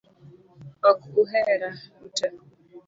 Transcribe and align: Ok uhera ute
Ok 0.89 0.99
uhera 1.21 1.69
ute 2.05 2.27